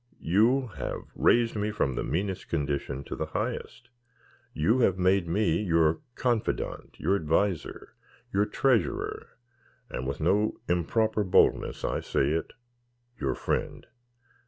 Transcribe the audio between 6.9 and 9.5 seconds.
your adviser, your treasurer,